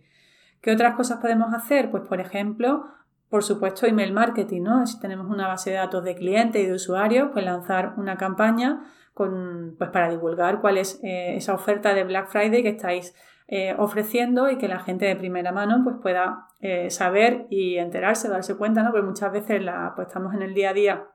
¿Qué 0.63 0.71
otras 0.71 0.95
cosas 0.95 1.19
podemos 1.19 1.53
hacer? 1.53 1.91
Pues 1.91 2.03
por 2.03 2.21
ejemplo, 2.21 2.85
por 3.29 3.43
supuesto, 3.43 3.85
email 3.85 4.13
marketing, 4.13 4.61
¿no? 4.61 4.87
Si 4.87 4.97
tenemos 4.97 5.29
una 5.29 5.45
base 5.45 5.71
de 5.71 5.75
datos 5.75 6.05
de 6.05 6.15
clientes 6.15 6.63
y 6.63 6.67
de 6.67 6.73
usuarios, 6.73 7.31
pues 7.33 7.43
lanzar 7.43 7.95
una 7.97 8.15
campaña 8.15 8.81
con, 9.13 9.75
pues 9.77 9.89
para 9.89 10.09
divulgar 10.09 10.61
cuál 10.61 10.77
es 10.77 11.01
eh, 11.03 11.35
esa 11.35 11.53
oferta 11.53 11.93
de 11.93 12.05
Black 12.05 12.29
Friday 12.29 12.63
que 12.63 12.69
estáis 12.69 13.13
eh, 13.49 13.75
ofreciendo 13.77 14.49
y 14.49 14.57
que 14.57 14.69
la 14.69 14.79
gente 14.79 15.05
de 15.05 15.17
primera 15.17 15.51
mano 15.51 15.81
pues 15.83 15.97
pueda 16.01 16.47
eh, 16.61 16.89
saber 16.89 17.45
y 17.49 17.77
enterarse, 17.77 18.29
darse 18.29 18.55
cuenta, 18.55 18.83
¿no? 18.83 18.91
Porque 18.91 19.05
muchas 19.05 19.33
veces 19.33 19.61
la, 19.61 19.91
pues 19.97 20.07
estamos 20.07 20.33
en 20.33 20.43
el 20.43 20.53
día 20.53 20.69
a 20.69 20.73
día 20.73 21.07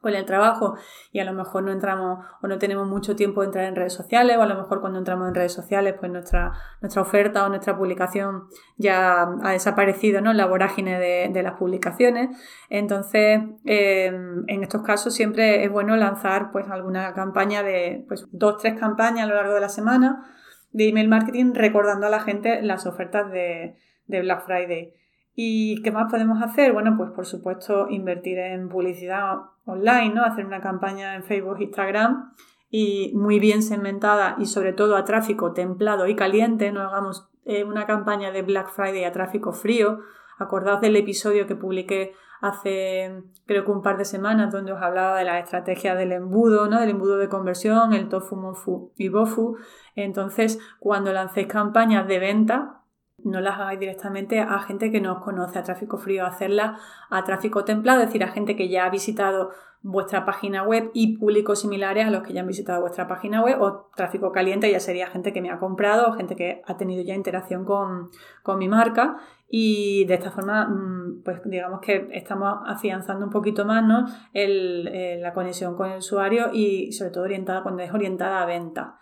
con 0.00 0.14
el 0.14 0.24
trabajo 0.24 0.76
y 1.12 1.18
a 1.18 1.24
lo 1.24 1.32
mejor 1.32 1.64
no 1.64 1.72
entramos 1.72 2.24
o 2.40 2.46
no 2.46 2.58
tenemos 2.58 2.86
mucho 2.86 3.16
tiempo 3.16 3.40
de 3.40 3.46
entrar 3.46 3.64
en 3.64 3.74
redes 3.74 3.92
sociales 3.92 4.36
o 4.36 4.42
a 4.42 4.46
lo 4.46 4.54
mejor 4.54 4.80
cuando 4.80 4.98
entramos 4.98 5.28
en 5.28 5.34
redes 5.34 5.52
sociales 5.52 5.94
pues 5.98 6.12
nuestra, 6.12 6.52
nuestra 6.80 7.02
oferta 7.02 7.44
o 7.44 7.48
nuestra 7.48 7.76
publicación 7.76 8.44
ya 8.76 9.22
ha 9.42 9.52
desaparecido 9.52 10.20
¿no? 10.20 10.30
en 10.30 10.36
la 10.36 10.46
vorágine 10.46 10.98
de, 10.98 11.42
las 11.42 11.54
publicaciones 11.54 12.36
entonces 12.68 13.40
em, 13.64 14.44
en 14.48 14.62
estos 14.62 14.82
casos 14.82 15.14
siempre 15.14 15.64
es 15.64 15.70
bueno 15.70 15.96
lanzar 15.96 16.50
pues 16.50 16.68
alguna 16.68 17.14
campaña 17.14 17.62
de 17.62 18.04
pues 18.08 18.26
dos 18.32 18.58
tres 18.58 18.78
campañas 18.78 19.24
a 19.24 19.28
lo 19.28 19.34
largo 19.34 19.54
de 19.54 19.60
la 19.60 19.68
semana 19.68 20.34
de 20.72 20.88
email 20.88 21.08
marketing 21.08 21.52
recordando 21.54 22.06
a 22.06 22.10
la 22.10 22.20
gente 22.20 22.60
las 22.62 22.86
ofertas 22.86 23.30
de, 23.30 23.76
de 24.06 24.20
Black 24.20 24.44
Friday 24.44 24.94
¿Y 25.40 25.80
qué 25.82 25.92
más 25.92 26.10
podemos 26.10 26.42
hacer? 26.42 26.72
Bueno, 26.72 26.96
pues 26.96 27.12
por 27.12 27.24
supuesto 27.24 27.86
invertir 27.90 28.38
en 28.40 28.68
publicidad 28.68 29.36
online, 29.66 30.12
¿no? 30.12 30.24
Hacer 30.24 30.44
una 30.44 30.60
campaña 30.60 31.14
en 31.14 31.22
Facebook, 31.22 31.60
Instagram 31.60 32.32
y 32.72 33.12
muy 33.14 33.38
bien 33.38 33.62
segmentada 33.62 34.34
y 34.40 34.46
sobre 34.46 34.72
todo 34.72 34.96
a 34.96 35.04
tráfico 35.04 35.52
templado 35.52 36.08
y 36.08 36.16
caliente. 36.16 36.72
No 36.72 36.80
hagamos 36.80 37.28
eh, 37.44 37.62
una 37.62 37.86
campaña 37.86 38.32
de 38.32 38.42
Black 38.42 38.70
Friday 38.70 39.04
a 39.04 39.12
tráfico 39.12 39.52
frío. 39.52 40.00
Acordad 40.40 40.80
del 40.80 40.96
episodio 40.96 41.46
que 41.46 41.54
publiqué 41.54 42.14
hace 42.40 43.22
creo 43.46 43.64
que 43.64 43.70
un 43.70 43.82
par 43.82 43.96
de 43.96 44.06
semanas 44.06 44.52
donde 44.52 44.72
os 44.72 44.82
hablaba 44.82 45.18
de 45.18 45.24
la 45.24 45.38
estrategia 45.38 45.94
del 45.94 46.10
embudo, 46.10 46.66
¿no? 46.66 46.80
Del 46.80 46.90
embudo 46.90 47.16
de 47.16 47.28
conversión, 47.28 47.92
el 47.92 48.08
tofu, 48.08 48.34
mofu 48.34 48.90
y 48.96 49.08
bofu. 49.08 49.56
Entonces, 49.94 50.58
cuando 50.80 51.12
lancéis 51.12 51.46
campañas 51.46 52.08
de 52.08 52.18
venta, 52.18 52.77
no 53.24 53.40
las 53.40 53.58
hagáis 53.58 53.80
directamente 53.80 54.40
a 54.40 54.58
gente 54.60 54.90
que 54.90 55.00
no 55.00 55.14
os 55.14 55.24
conoce, 55.24 55.58
a 55.58 55.62
tráfico 55.62 55.98
frío, 55.98 56.24
hacerla 56.24 56.78
a 57.10 57.24
tráfico 57.24 57.64
templado, 57.64 58.00
es 58.00 58.06
decir, 58.06 58.22
a 58.24 58.28
gente 58.28 58.56
que 58.56 58.68
ya 58.68 58.86
ha 58.86 58.90
visitado 58.90 59.50
vuestra 59.80 60.24
página 60.24 60.64
web 60.64 60.90
y 60.92 61.18
públicos 61.18 61.60
similares 61.60 62.06
a 62.06 62.10
los 62.10 62.22
que 62.22 62.32
ya 62.32 62.40
han 62.40 62.48
visitado 62.48 62.80
vuestra 62.80 63.06
página 63.06 63.42
web 63.42 63.60
o 63.60 63.90
tráfico 63.94 64.32
caliente 64.32 64.70
ya 64.70 64.80
sería 64.80 65.06
gente 65.06 65.32
que 65.32 65.40
me 65.40 65.50
ha 65.50 65.58
comprado 65.58 66.08
o 66.08 66.12
gente 66.14 66.34
que 66.34 66.62
ha 66.66 66.76
tenido 66.76 67.02
ya 67.04 67.14
interacción 67.14 67.64
con, 67.64 68.10
mi 68.58 68.68
marca 68.68 69.18
y 69.48 70.04
de 70.06 70.14
esta 70.14 70.32
forma 70.32 70.68
mm, 70.68 71.22
pues 71.24 71.40
digamos 71.44 71.80
que 71.80 72.08
estamos 72.12 72.58
afianzando 72.66 73.24
un 73.24 73.30
poquito 73.30 73.64
más 73.64 73.84
¿no? 73.84 74.06
La 74.32 75.32
conexión 75.32 75.76
con 75.76 75.90
el 75.90 75.98
usuario 75.98 76.50
y 76.52 76.90
sobre 76.92 77.12
todo 77.12 77.24
orientada 77.24 77.62
cuando 77.62 77.82
es 77.82 77.92
orientada 77.92 78.42
a 78.42 78.46
venta. 78.46 78.98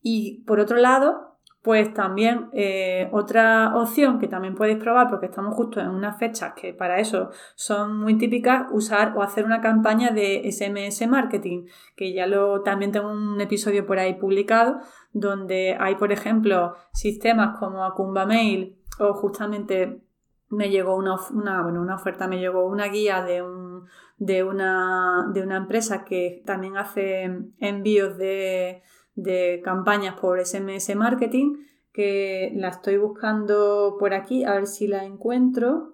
Y 0.00 0.42
por 0.46 0.60
otro 0.60 0.76
lado, 0.76 1.33
pues 1.64 1.94
también 1.94 2.50
eh, 2.52 3.08
otra 3.10 3.74
opción 3.74 4.18
que 4.18 4.28
también 4.28 4.54
podéis 4.54 4.76
probar, 4.76 5.08
porque 5.08 5.26
estamos 5.26 5.54
justo 5.54 5.80
en 5.80 5.88
unas 5.88 6.18
fechas 6.18 6.52
que 6.52 6.74
para 6.74 7.00
eso 7.00 7.30
son 7.54 7.96
muy 7.96 8.18
típicas, 8.18 8.66
usar 8.70 9.14
o 9.16 9.22
hacer 9.22 9.46
una 9.46 9.62
campaña 9.62 10.10
de 10.10 10.42
SMS 10.52 11.08
marketing, 11.08 11.64
que 11.96 12.12
ya 12.12 12.26
lo 12.26 12.60
también 12.60 12.92
tengo 12.92 13.10
un 13.10 13.40
episodio 13.40 13.86
por 13.86 13.98
ahí 13.98 14.12
publicado, 14.12 14.78
donde 15.14 15.74
hay, 15.80 15.94
por 15.94 16.12
ejemplo, 16.12 16.74
sistemas 16.92 17.56
como 17.58 17.82
Acumba 17.86 18.26
Mail 18.26 18.76
o 18.98 19.14
justamente 19.14 20.02
me 20.50 20.68
llegó 20.68 20.96
una, 20.96 21.16
una 21.30 21.94
oferta, 21.94 22.28
me 22.28 22.40
llegó 22.40 22.66
una 22.66 22.88
guía 22.88 23.22
de, 23.22 23.40
un, 23.40 23.86
de, 24.18 24.44
una, 24.44 25.30
de 25.32 25.40
una 25.40 25.56
empresa 25.56 26.04
que 26.04 26.42
también 26.44 26.76
hace 26.76 27.38
envíos 27.58 28.18
de 28.18 28.82
de 29.14 29.60
campañas 29.64 30.18
por 30.20 30.44
SMS 30.44 30.94
marketing 30.96 31.56
que 31.92 32.50
la 32.56 32.68
estoy 32.68 32.98
buscando 32.98 33.96
por 33.98 34.14
aquí 34.14 34.44
a 34.44 34.54
ver 34.54 34.66
si 34.66 34.86
la 34.88 35.04
encuentro. 35.04 35.92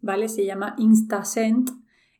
¿Vale? 0.00 0.28
Se 0.28 0.44
llama 0.44 0.74
InstaSend 0.78 1.70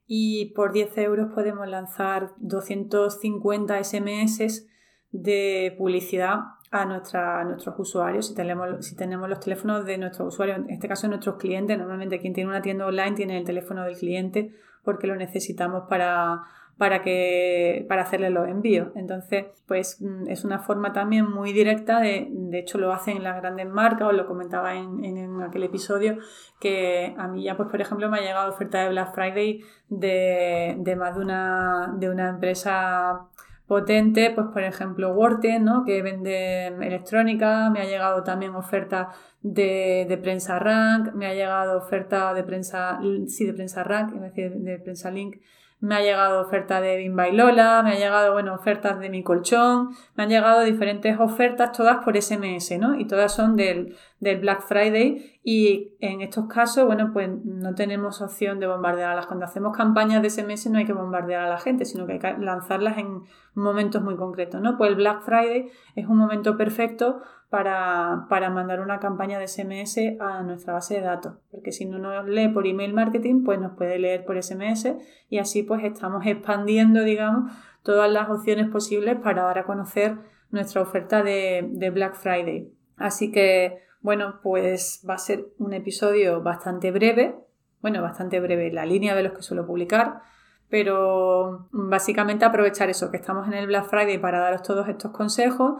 y 0.06 0.52
por 0.54 0.72
10 0.72 0.98
euros 0.98 1.32
podemos 1.34 1.66
lanzar 1.68 2.32
250 2.38 3.82
SMS 3.82 4.66
de 5.10 5.74
publicidad 5.78 6.40
a, 6.70 6.84
nuestra, 6.84 7.44
nuestros 7.44 7.78
usuarios, 7.78 8.26
si 8.26 8.34
tenemos, 8.34 8.84
si 8.84 8.96
tenemos 8.96 9.28
los 9.28 9.38
teléfonos 9.38 9.84
de 9.84 9.96
nuestros 9.96 10.34
usuarios, 10.34 10.58
en 10.58 10.70
este 10.70 10.88
caso 10.88 11.06
nuestros 11.06 11.36
clientes, 11.36 11.78
normalmente 11.78 12.18
quien 12.18 12.32
tiene 12.32 12.50
una 12.50 12.62
tienda 12.62 12.86
online 12.86 13.12
tiene 13.12 13.38
el 13.38 13.44
teléfono 13.44 13.84
del 13.84 13.96
cliente 13.96 14.52
porque 14.82 15.06
lo 15.06 15.14
necesitamos 15.14 15.84
para, 15.88 16.42
para, 16.76 17.02
que, 17.02 17.86
para 17.88 18.02
hacerle 18.02 18.30
los 18.30 18.48
envíos. 18.48 18.88
Entonces, 18.96 19.46
pues 19.66 20.00
mm, 20.00 20.28
es 20.28 20.44
una 20.44 20.58
forma 20.58 20.92
también 20.92 21.30
muy 21.30 21.52
directa, 21.52 22.00
de, 22.00 22.28
de 22.30 22.58
hecho 22.58 22.78
lo 22.78 22.92
hacen 22.92 23.22
las 23.22 23.36
grandes 23.36 23.68
marcas, 23.68 24.08
os 24.08 24.14
lo 24.14 24.26
comentaba 24.26 24.74
en, 24.74 25.04
en, 25.04 25.42
aquel 25.42 25.64
episodio, 25.64 26.18
que 26.60 27.14
a 27.16 27.28
mí 27.28 27.44
ya, 27.44 27.56
pues 27.56 27.68
por 27.68 27.80
ejemplo, 27.80 28.08
me 28.08 28.18
ha 28.18 28.22
llegado 28.22 28.50
oferta 28.50 28.82
de 28.82 28.88
Black 28.88 29.14
Friday 29.14 29.60
de, 29.88 30.76
de 30.78 30.96
más 30.96 31.16
de 31.16 31.22
una, 31.22 31.94
de 31.96 32.10
una 32.10 32.28
empresa 32.30 33.28
potente, 33.66 34.30
pues 34.34 34.48
por 34.52 34.62
ejemplo 34.62 35.14
Worten, 35.14 35.64
¿no? 35.64 35.84
que 35.84 36.02
vende 36.02 36.66
electrónica, 36.66 37.70
me 37.70 37.80
ha 37.80 37.84
llegado 37.84 38.22
también 38.22 38.54
oferta 38.54 39.10
de, 39.40 40.04
de, 40.08 40.18
prensa 40.18 40.58
rank, 40.58 41.14
me 41.14 41.26
ha 41.26 41.34
llegado 41.34 41.78
oferta 41.78 42.34
de 42.34 42.44
prensa, 42.44 42.98
sí, 43.26 43.46
de 43.46 43.54
prensa 43.54 43.82
rank, 43.82 44.14
es 44.16 44.20
decir, 44.20 44.52
de 44.52 44.78
prensa 44.78 45.10
link, 45.10 45.36
me 45.80 45.96
ha 45.96 46.00
llegado 46.00 46.40
oferta 46.40 46.80
de 46.80 46.96
Bimba 46.96 47.28
y 47.28 47.36
Lola, 47.36 47.82
me 47.82 47.90
ha 47.90 47.98
llegado, 47.98 48.32
bueno, 48.32 48.54
ofertas 48.54 48.98
de 49.00 49.10
mi 49.10 49.22
colchón, 49.22 49.90
me 50.14 50.22
han 50.22 50.30
llegado 50.30 50.62
diferentes 50.62 51.18
ofertas, 51.20 51.72
todas 51.72 52.02
por 52.04 52.16
SMS, 52.16 52.78
¿no? 52.78 52.98
Y 52.98 53.06
todas 53.06 53.34
son 53.34 53.54
del, 53.54 53.94
del 54.18 54.40
Black 54.40 54.62
Friday 54.62 55.40
y 55.42 55.92
en 56.00 56.22
estos 56.22 56.46
casos, 56.46 56.86
bueno, 56.86 57.10
pues 57.12 57.28
no 57.44 57.74
tenemos 57.74 58.22
opción 58.22 58.60
de 58.60 58.66
bombardear 58.66 59.10
a 59.12 59.14
las 59.14 59.26
Cuando 59.26 59.44
hacemos 59.44 59.76
campañas 59.76 60.22
de 60.22 60.30
SMS 60.30 60.70
no 60.70 60.78
hay 60.78 60.86
que 60.86 60.94
bombardear 60.94 61.44
a 61.44 61.48
la 61.48 61.58
gente, 61.58 61.84
sino 61.84 62.06
que 62.06 62.14
hay 62.14 62.18
que 62.18 62.34
lanzarlas 62.38 62.96
en 62.96 63.22
momentos 63.54 64.02
muy 64.02 64.16
concretos, 64.16 64.60
¿no? 64.62 64.78
Pues 64.78 64.90
el 64.90 64.96
Black 64.96 65.22
Friday 65.22 65.70
es 65.96 66.06
un 66.06 66.16
momento 66.16 66.56
perfecto 66.56 67.20
para, 67.54 68.26
para 68.28 68.50
mandar 68.50 68.80
una 68.80 68.98
campaña 68.98 69.38
de 69.38 69.46
SMS 69.46 69.96
a 70.18 70.42
nuestra 70.42 70.72
base 70.72 70.94
de 70.94 71.02
datos, 71.02 71.34
porque 71.52 71.70
si 71.70 71.84
no 71.84 71.98
nos 72.00 72.26
lee 72.26 72.48
por 72.48 72.66
email 72.66 72.92
marketing, 72.92 73.44
pues 73.44 73.60
nos 73.60 73.76
puede 73.76 73.96
leer 74.00 74.24
por 74.24 74.42
SMS 74.42 74.96
y 75.30 75.38
así 75.38 75.62
pues 75.62 75.84
estamos 75.84 76.26
expandiendo, 76.26 77.04
digamos, 77.04 77.52
todas 77.84 78.10
las 78.10 78.28
opciones 78.28 78.68
posibles 78.70 79.20
para 79.20 79.44
dar 79.44 79.58
a 79.58 79.66
conocer 79.66 80.16
nuestra 80.50 80.82
oferta 80.82 81.22
de, 81.22 81.68
de 81.70 81.90
Black 81.90 82.16
Friday. 82.16 82.72
Así 82.96 83.30
que 83.30 83.78
bueno, 84.00 84.40
pues 84.42 85.06
va 85.08 85.14
a 85.14 85.18
ser 85.18 85.46
un 85.58 85.74
episodio 85.74 86.42
bastante 86.42 86.90
breve, 86.90 87.36
bueno, 87.82 88.02
bastante 88.02 88.40
breve, 88.40 88.72
la 88.72 88.84
línea 88.84 89.14
de 89.14 89.22
los 89.22 89.32
que 89.32 89.42
suelo 89.42 89.64
publicar, 89.64 90.22
pero 90.68 91.68
básicamente 91.70 92.44
aprovechar 92.44 92.90
eso, 92.90 93.12
que 93.12 93.16
estamos 93.16 93.46
en 93.46 93.54
el 93.54 93.68
Black 93.68 93.84
Friday 93.84 94.18
para 94.18 94.40
daros 94.40 94.62
todos 94.64 94.88
estos 94.88 95.12
consejos 95.12 95.74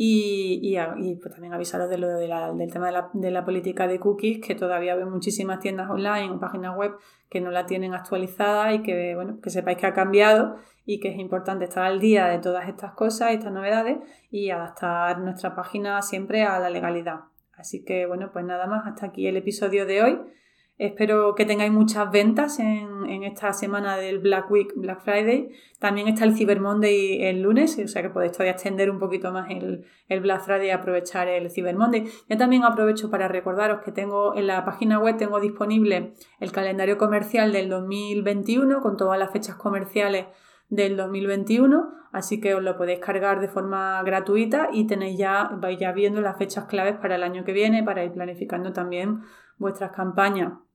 y, 0.00 1.16
pues 1.20 1.34
también 1.34 1.52
avisaros 1.52 1.90
de 1.90 1.98
lo 1.98 2.08
del 2.08 2.72
tema 2.72 2.86
de 2.86 2.92
la, 2.92 3.10
de 3.12 3.30
la, 3.32 3.44
política 3.44 3.88
de 3.88 3.98
cookies, 3.98 4.40
que 4.40 4.54
todavía 4.54 4.94
veo 4.94 5.10
muchísimas 5.10 5.58
tiendas 5.58 5.90
online 5.90 6.30
o 6.30 6.38
páginas 6.38 6.76
web 6.76 6.92
que 7.28 7.40
no 7.40 7.50
la 7.50 7.66
tienen 7.66 7.94
actualizada 7.94 8.72
y 8.72 8.82
que, 8.82 9.16
bueno, 9.16 9.40
que 9.42 9.50
sepáis 9.50 9.76
que 9.76 9.86
ha 9.86 9.92
cambiado 9.92 10.56
y 10.86 11.00
que 11.00 11.08
es 11.08 11.18
importante 11.18 11.64
estar 11.64 11.84
al 11.84 11.98
día 11.98 12.28
de 12.28 12.38
todas 12.38 12.68
estas 12.68 12.92
cosas, 12.92 13.32
estas 13.32 13.52
novedades 13.52 13.98
y 14.30 14.50
adaptar 14.50 15.18
nuestra 15.18 15.56
página 15.56 16.00
siempre 16.00 16.44
a 16.44 16.60
la 16.60 16.70
legalidad. 16.70 17.22
Así 17.56 17.84
que 17.84 18.06
bueno, 18.06 18.30
pues 18.32 18.44
nada 18.44 18.68
más, 18.68 18.86
hasta 18.86 19.06
aquí 19.06 19.26
el 19.26 19.36
episodio 19.36 19.84
de 19.84 20.02
hoy. 20.02 20.18
Espero 20.78 21.34
que 21.34 21.44
tengáis 21.44 21.72
muchas 21.72 22.08
ventas 22.12 22.60
en, 22.60 23.24
esta 23.24 23.52
semana 23.52 23.96
del 23.96 24.20
Black 24.20 24.48
Week, 24.48 24.72
Black 24.76 25.02
Friday. 25.02 25.50
También 25.80 26.06
está 26.06 26.24
el 26.24 26.36
Cyber 26.36 26.60
Monday 26.60 27.24
el 27.24 27.42
lunes, 27.42 27.76
o 27.84 27.88
sea 27.88 28.00
que 28.00 28.10
podéis 28.10 28.30
todavía 28.30 28.52
extender 28.52 28.88
un 28.88 29.00
poquito 29.00 29.32
más 29.32 29.50
el, 29.50 29.84
el 30.08 30.20
Black 30.20 30.42
Friday 30.44 30.68
y 30.68 30.70
aprovechar 30.70 31.26
el 31.26 31.50
Cyber 31.50 31.76
Monday. 31.76 32.08
Yo 32.28 32.36
también 32.36 32.62
aprovecho 32.62 33.10
para 33.10 33.26
recordaros 33.26 33.80
que 33.84 33.90
tengo 33.90 34.36
en 34.36 34.46
la 34.46 34.64
página 34.64 35.00
web 35.00 35.16
tengo 35.16 35.40
disponible 35.40 36.14
el 36.38 36.52
calendario 36.52 36.96
comercial 36.96 37.50
del 37.50 37.68
2021 37.68 38.80
con 38.80 38.96
todas 38.96 39.18
las 39.18 39.32
fechas 39.32 39.56
comerciales 39.56 40.26
del 40.68 40.96
2021, 40.96 41.92
así 42.12 42.40
que 42.40 42.54
os 42.54 42.62
lo 42.62 42.76
podéis 42.76 43.00
cargar 43.00 43.40
de 43.40 43.48
forma 43.48 44.00
gratuita 44.04 44.68
y 44.72 44.86
tenéis 44.86 45.18
ya, 45.18 45.50
vais 45.60 45.78
ya 45.78 45.90
viendo 45.90 46.20
las 46.20 46.38
fechas 46.38 46.66
claves 46.66 46.96
para 46.98 47.16
el 47.16 47.24
año 47.24 47.44
que 47.44 47.52
viene, 47.52 47.82
para 47.82 48.04
ir 48.04 48.12
planificando 48.12 48.72
también 48.72 49.22
vuestras 49.56 49.90
campañas. 49.90 50.67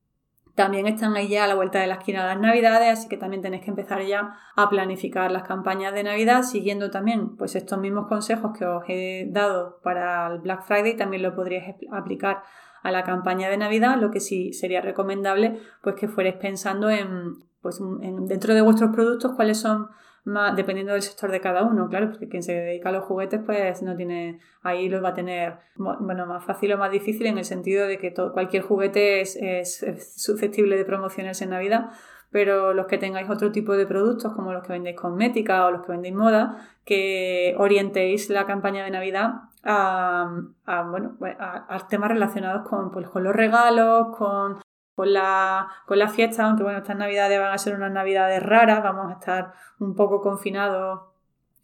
También 0.55 0.85
están 0.85 1.15
ahí 1.15 1.29
ya 1.29 1.45
a 1.45 1.47
la 1.47 1.55
vuelta 1.55 1.79
de 1.79 1.87
la 1.87 1.95
esquina 1.95 2.27
las 2.27 2.39
navidades, 2.39 2.99
así 2.99 3.09
que 3.09 3.17
también 3.17 3.41
tenéis 3.41 3.63
que 3.63 3.71
empezar 3.71 4.03
ya 4.03 4.35
a 4.55 4.69
planificar 4.69 5.31
las 5.31 5.43
campañas 5.43 5.93
de 5.93 6.03
Navidad, 6.03 6.43
siguiendo 6.43 6.91
también 6.91 7.35
pues 7.37 7.55
estos 7.55 7.79
mismos 7.79 8.07
consejos 8.07 8.55
que 8.57 8.65
os 8.65 8.83
he 8.87 9.27
dado 9.31 9.79
para 9.81 10.27
el 10.27 10.39
Black 10.39 10.63
Friday, 10.63 10.95
también 10.95 11.23
lo 11.23 11.33
podríais 11.33 11.75
aplicar 11.91 12.43
a 12.83 12.91
la 12.91 13.03
campaña 13.03 13.49
de 13.49 13.57
Navidad, 13.57 13.97
lo 13.99 14.11
que 14.11 14.19
sí 14.19 14.53
sería 14.53 14.81
recomendable 14.81 15.59
pues 15.81 15.95
que 15.95 16.07
fuerais 16.07 16.35
pensando 16.35 16.89
en 16.89 17.43
pues 17.61 17.79
dentro 18.27 18.53
de 18.53 18.61
vuestros 18.61 18.93
productos 18.93 19.31
cuáles 19.35 19.57
son 19.57 19.87
más, 20.25 20.55
dependiendo 20.55 20.93
del 20.93 21.01
sector 21.01 21.31
de 21.31 21.41
cada 21.41 21.63
uno, 21.63 21.89
claro, 21.89 22.09
porque 22.09 22.29
quien 22.29 22.43
se 22.43 22.53
dedica 22.53 22.89
a 22.89 22.91
los 22.91 23.03
juguetes, 23.03 23.41
pues 23.45 23.81
no 23.81 23.95
tiene, 23.95 24.39
ahí 24.61 24.87
los 24.87 25.03
va 25.03 25.09
a 25.09 25.13
tener, 25.13 25.57
bueno, 25.75 26.25
más 26.25 26.45
fácil 26.45 26.71
o 26.73 26.77
más 26.77 26.91
difícil 26.91 27.27
en 27.27 27.37
el 27.37 27.45
sentido 27.45 27.87
de 27.87 27.97
que 27.97 28.11
todo, 28.11 28.31
cualquier 28.31 28.63
juguete 28.63 29.21
es, 29.21 29.35
es, 29.35 29.83
susceptible 30.15 30.77
de 30.77 30.85
promociones 30.85 31.41
en 31.41 31.49
Navidad, 31.49 31.91
pero 32.31 32.73
los 32.73 32.87
que 32.87 32.97
tengáis 32.97 33.29
otro 33.29 33.51
tipo 33.51 33.73
de 33.77 33.85
productos, 33.85 34.33
como 34.33 34.53
los 34.53 34.63
que 34.63 34.73
vendéis 34.73 34.95
cosmética 34.95 35.65
o 35.67 35.71
los 35.71 35.85
que 35.85 35.91
vendéis 35.91 36.15
moda, 36.15 36.69
que 36.85 37.53
orientéis 37.57 38.29
la 38.29 38.45
campaña 38.45 38.83
de 38.83 38.91
Navidad 38.91 39.33
a, 39.63 40.29
bueno, 40.89 41.15
pues 41.19 41.35
a, 41.39 41.87
temas 41.89 42.09
relacionados 42.09 42.67
con, 42.67 42.91
pues, 42.91 43.07
con 43.07 43.23
los 43.23 43.35
regalos, 43.35 44.15
con 44.17 44.62
con 44.95 45.13
la, 45.13 45.67
con 45.85 45.99
fiesta, 46.09 46.45
aunque 46.45 46.63
bueno, 46.63 46.79
estas 46.79 46.97
navidades 46.97 47.39
van 47.39 47.51
a 47.51 47.57
ser 47.57 47.75
unas 47.75 47.91
navidades 47.91 48.41
raras, 48.43 48.83
vamos 48.83 49.09
a 49.09 49.13
estar 49.13 49.53
un 49.79 49.95
poco 49.95 50.21
confinados 50.21 51.13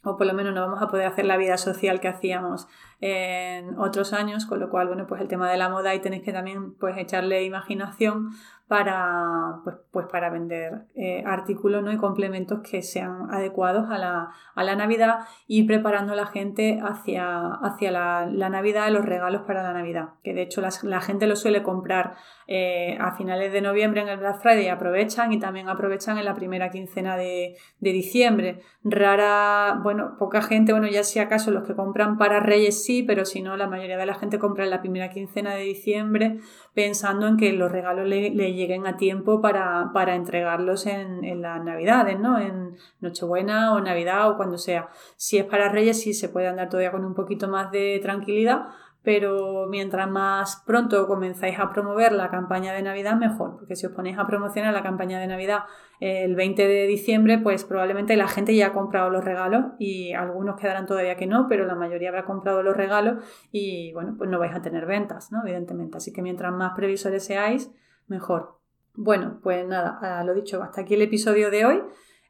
o 0.03 0.15
por 0.15 0.25
lo 0.27 0.33
menos 0.33 0.53
no 0.53 0.61
vamos 0.61 0.81
a 0.81 0.87
poder 0.87 1.07
hacer 1.07 1.25
la 1.25 1.35
vida 1.35 1.57
social 1.57 1.99
que 1.99 2.07
hacíamos 2.07 2.67
en 3.01 3.77
otros 3.77 4.13
años, 4.13 4.45
con 4.45 4.59
lo 4.59 4.69
cual, 4.69 4.87
bueno, 4.87 5.05
pues 5.07 5.21
el 5.21 5.27
tema 5.27 5.51
de 5.51 5.57
la 5.57 5.67
moda 5.67 5.93
y 5.93 5.99
tenéis 5.99 6.23
que 6.23 6.31
también 6.31 6.73
pues 6.75 6.97
echarle 6.97 7.43
imaginación 7.43 8.29
para, 8.69 9.61
pues, 9.63 9.77
pues 9.91 10.05
para 10.11 10.29
vender 10.29 10.83
eh, 10.93 11.23
artículos 11.25 11.81
¿no? 11.81 11.91
y 11.91 11.97
complementos 11.97 12.59
que 12.59 12.83
sean 12.83 13.25
adecuados 13.31 13.89
a 13.89 13.97
la, 13.97 14.29
a 14.53 14.63
la 14.63 14.75
Navidad 14.75 15.21
y 15.47 15.63
preparando 15.63 16.13
la 16.13 16.27
gente 16.27 16.79
hacia, 16.83 17.47
hacia 17.63 17.89
la, 17.89 18.27
la, 18.31 18.47
Navidad 18.49 18.87
y 18.87 18.91
los 18.91 19.03
regalos 19.03 19.41
para 19.47 19.63
la 19.63 19.73
Navidad. 19.73 20.09
Que 20.23 20.35
de 20.35 20.43
hecho 20.43 20.61
la 20.83 21.01
gente 21.01 21.25
lo 21.25 21.35
suele 21.35 21.63
comprar 21.63 22.13
eh, 22.45 22.95
a 22.99 23.15
finales 23.15 23.51
de 23.53 23.61
noviembre 23.61 24.01
en 24.01 24.07
el 24.07 24.17
Black 24.19 24.39
Friday 24.39 24.65
y 24.65 24.69
aprovechan 24.69 25.33
y 25.33 25.39
también 25.39 25.67
aprovechan 25.67 26.19
en 26.19 26.25
la 26.25 26.35
primera 26.35 26.69
quincena 26.69 27.17
de, 27.17 27.55
de 27.79 27.91
diciembre. 27.91 28.59
Rara, 28.83 29.79
bueno, 29.81 30.15
poca 30.19 30.43
gente, 30.43 30.73
bueno, 30.73 30.87
ya 30.87 31.03
si 31.03 31.17
acaso 31.17 31.49
los 31.49 31.63
que 31.63 31.75
compran 31.75 32.19
para 32.19 32.39
Reyes 32.39 32.83
sí, 32.83 33.01
pero 33.01 33.25
si 33.25 33.41
no, 33.41 33.57
la 33.57 33.67
mayoría 33.67 33.97
de 33.97 34.05
la 34.05 34.13
gente 34.13 34.37
compra 34.37 34.63
en 34.63 34.69
la 34.69 34.81
primera 34.81 35.09
quincena 35.09 35.55
de 35.55 35.63
diciembre 35.63 36.37
pensando 36.75 37.27
en 37.27 37.37
que 37.37 37.51
los 37.53 37.71
regalos 37.71 38.07
le, 38.07 38.29
le 38.29 38.58
lleguen 38.59 38.85
a 38.85 38.97
tiempo 38.97 39.41
para, 39.41 39.91
para 39.93 40.15
entregarlos 40.15 40.85
en, 40.85 41.23
en, 41.23 41.41
las 41.41 41.63
navidades, 41.63 42.19
¿no? 42.19 42.39
En 42.39 42.75
Nochebuena 42.99 43.73
o 43.73 43.81
Navidad 43.81 44.29
o 44.29 44.37
cuando 44.37 44.57
sea. 44.57 44.89
Si 45.15 45.37
es 45.37 45.45
para 45.45 45.69
Reyes 45.69 46.01
sí 46.01 46.13
se 46.13 46.29
puede 46.29 46.47
andar 46.47 46.69
todavía 46.69 46.91
con 46.91 47.03
un 47.03 47.15
poquito 47.15 47.47
más 47.47 47.71
de 47.71 47.99
tranquilidad, 48.01 48.67
pero 49.01 49.67
mientras 49.69 50.09
más 50.09 50.61
pronto 50.65 51.07
comenzáis 51.07 51.57
a 51.57 51.71
promover 51.71 52.11
la 52.11 52.29
campaña 52.29 52.73
de 52.73 52.81
Navidad, 52.81 53.15
mejor, 53.15 53.57
porque 53.57 53.75
si 53.75 53.85
os 53.85 53.93
ponéis 53.93 54.17
a 54.17 54.27
promocionar 54.27 54.73
la 54.73 54.83
campaña 54.83 55.19
de 55.19 55.27
Navidad 55.27 55.61
el 56.01 56.35
20 56.35 56.67
de 56.67 56.85
diciembre, 56.85 57.37
pues 57.37 57.63
probablemente 57.63 58.17
la 58.17 58.27
gente 58.27 58.55
ya 58.55 58.67
ha 58.67 58.73
comprado 58.73 59.09
los 59.09 59.23
regalos 59.23 59.65
y 59.79 60.13
algunos 60.13 60.59
quedarán 60.59 60.85
todavía 60.85 61.15
que 61.15 61.27
no, 61.27 61.47
pero 61.47 61.65
la 61.65 61.75
mayoría 61.75 62.09
habrá 62.09 62.25
comprado 62.25 62.61
los 62.61 62.75
regalos 62.75 63.23
y 63.51 63.93
bueno, 63.93 64.15
pues 64.17 64.29
no 64.29 64.37
vais 64.37 64.53
a 64.53 64.61
tener 64.61 64.85
ventas, 64.85 65.31
¿no? 65.31 65.41
Evidentemente. 65.43 65.97
Así 65.97 66.11
que 66.11 66.21
mientras 66.21 66.51
más 66.53 66.73
previsores 66.75 67.25
seáis, 67.25 67.71
mejor. 68.09 68.59
Bueno, 68.95 69.39
pues 69.41 69.65
nada, 69.67 70.23
lo 70.23 70.33
dicho, 70.33 70.61
hasta 70.61 70.81
aquí 70.81 70.95
el 70.95 71.01
episodio 71.03 71.49
de 71.51 71.65
hoy. 71.65 71.81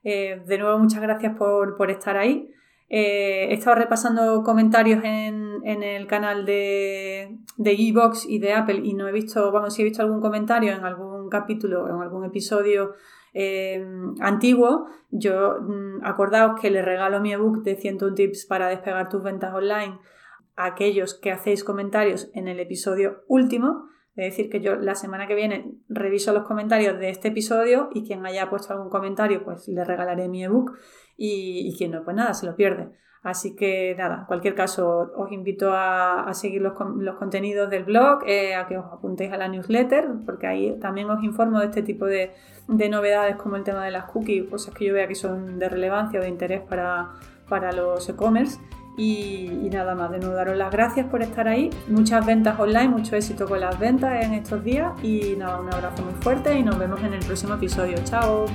Eh, 0.03 0.41
de 0.45 0.57
nuevo, 0.57 0.77
muchas 0.77 1.01
gracias 1.01 1.36
por, 1.38 1.77
por 1.77 1.89
estar 1.89 2.17
ahí. 2.17 2.51
Eh, 2.89 3.48
he 3.50 3.53
estado 3.53 3.75
repasando 3.75 4.41
comentarios 4.43 5.03
en, 5.03 5.59
en 5.63 5.83
el 5.83 6.07
canal 6.07 6.45
de, 6.45 7.38
de 7.57 7.71
Evox 7.71 8.25
y 8.27 8.39
de 8.39 8.53
Apple 8.53 8.81
y 8.83 8.93
no 8.95 9.07
he 9.07 9.12
visto, 9.12 9.51
vamos, 9.51 9.75
si 9.75 9.81
he 9.81 9.86
visto 9.86 10.01
algún 10.01 10.21
comentario 10.21 10.74
en 10.74 10.83
algún 10.83 11.29
capítulo, 11.29 11.88
en 11.88 12.01
algún 12.01 12.25
episodio 12.25 12.93
eh, 13.33 13.86
antiguo, 14.19 14.88
yo 15.12 15.59
mm, 15.62 16.03
acordaos 16.03 16.59
que 16.59 16.71
les 16.71 16.83
regalo 16.83 17.19
mi 17.19 17.31
ebook 17.31 17.62
de 17.63 17.75
101 17.75 18.15
tips 18.15 18.45
para 18.45 18.69
despegar 18.69 19.09
tus 19.09 19.21
ventas 19.21 19.53
online 19.53 20.00
a 20.55 20.65
aquellos 20.65 21.13
que 21.13 21.31
hacéis 21.31 21.63
comentarios 21.63 22.29
en 22.33 22.48
el 22.48 22.59
episodio 22.59 23.24
último. 23.27 23.88
Es 24.19 24.35
decir, 24.35 24.49
que 24.49 24.59
yo 24.59 24.75
la 24.75 24.95
semana 24.95 25.27
que 25.27 25.35
viene 25.35 25.71
reviso 25.88 26.33
los 26.33 26.43
comentarios 26.43 26.99
de 26.99 27.09
este 27.09 27.29
episodio 27.29 27.89
y 27.93 28.05
quien 28.05 28.25
haya 28.25 28.49
puesto 28.49 28.73
algún 28.73 28.89
comentario, 28.89 29.45
pues 29.45 29.69
le 29.69 29.85
regalaré 29.85 30.27
mi 30.27 30.43
ebook 30.43 30.77
y, 31.15 31.73
quien 31.77 31.91
no, 31.91 32.03
pues 32.03 32.17
nada, 32.17 32.33
se 32.33 32.45
lo 32.45 32.53
pierde. 32.57 32.89
Así 33.23 33.55
que 33.55 33.95
nada, 33.97 34.19
en 34.19 34.25
cualquier 34.25 34.55
caso 34.55 35.09
os 35.15 35.31
invito 35.31 35.71
a, 35.73 36.29
seguir 36.33 36.61
los, 36.61 36.73
contenidos 37.17 37.69
del 37.69 37.85
blog, 37.85 38.23
eh, 38.25 38.55
a 38.55 38.67
que 38.67 38.77
os 38.77 38.91
apuntéis 38.91 39.31
a 39.31 39.38
la 39.38 39.47
newsletter, 39.47 40.09
porque 40.25 40.47
ahí 40.47 40.77
también 40.81 41.09
os 41.09 41.23
informo 41.23 41.59
de 41.59 41.67
este 41.67 41.81
tipo 41.81 42.05
de, 42.05 42.33
novedades 42.67 43.38
como 43.38 43.55
el 43.55 43.63
tema 43.63 43.85
de 43.85 43.91
las 43.91 44.03
cookies, 44.03 44.49
cosas 44.49 44.73
que 44.73 44.83
yo 44.83 44.93
vea 44.93 45.07
que 45.07 45.15
son 45.15 45.59
de 45.59 45.69
relevancia 45.69 46.19
o 46.19 46.23
de 46.23 46.29
interés 46.29 46.59
para, 46.59 47.11
para 47.47 47.71
los 47.71 48.09
e-commerce. 48.09 48.59
Y, 48.99 49.69
nada 49.71 49.95
más, 49.95 50.11
de 50.11 50.19
nuevo 50.19 50.35
daros 50.35 50.57
las 50.57 50.71
gracias 50.71 51.07
por 51.07 51.21
estar 51.21 51.47
ahí. 51.47 51.69
Muchas 51.87 52.25
ventas 52.25 52.59
online, 52.59 52.89
mucho 52.89 53.15
éxito 53.15 53.47
con 53.47 53.61
las 53.61 53.79
ventas 53.79 54.25
en 54.25 54.33
estos 54.33 54.61
días. 54.63 54.91
Y 55.01 55.35
nada, 55.37 55.59
un 55.61 55.73
abrazo 55.73 56.03
muy 56.03 56.13
fuerte 56.15 56.59
y 56.59 56.63
nos 56.63 56.77
vemos 56.77 57.01
en 57.03 57.13
el 57.13 57.25
próximo 57.25 57.53
episodio. 57.53 57.95
Chao. 58.03 58.45